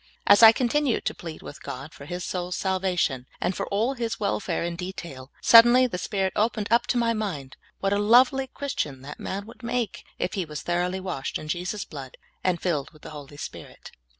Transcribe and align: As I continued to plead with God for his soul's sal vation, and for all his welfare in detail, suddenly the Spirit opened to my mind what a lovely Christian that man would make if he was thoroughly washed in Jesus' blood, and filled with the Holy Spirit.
As 0.25 0.41
I 0.41 0.51
continued 0.51 1.05
to 1.05 1.13
plead 1.13 1.43
with 1.43 1.61
God 1.61 1.93
for 1.93 2.05
his 2.05 2.23
soul's 2.23 2.55
sal 2.55 2.79
vation, 2.79 3.25
and 3.39 3.55
for 3.55 3.67
all 3.67 3.93
his 3.93 4.19
welfare 4.19 4.63
in 4.63 4.75
detail, 4.75 5.31
suddenly 5.43 5.85
the 5.85 5.99
Spirit 5.99 6.33
opened 6.35 6.71
to 6.87 6.97
my 6.97 7.13
mind 7.13 7.55
what 7.81 7.93
a 7.93 7.99
lovely 7.99 8.47
Christian 8.47 9.03
that 9.03 9.19
man 9.19 9.45
would 9.45 9.61
make 9.61 10.03
if 10.17 10.33
he 10.33 10.43
was 10.43 10.63
thoroughly 10.63 10.99
washed 10.99 11.37
in 11.37 11.47
Jesus' 11.47 11.85
blood, 11.85 12.17
and 12.43 12.59
filled 12.59 12.89
with 12.89 13.03
the 13.03 13.11
Holy 13.11 13.37
Spirit. 13.37 13.91